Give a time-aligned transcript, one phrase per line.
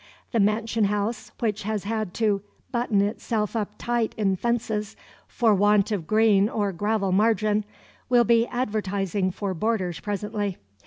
[0.31, 4.95] The mansion house which has had to "button itself up tight in fences,
[5.27, 7.63] for want of green or gravel margin,"
[8.09, 10.57] will be advertising for boarders presently.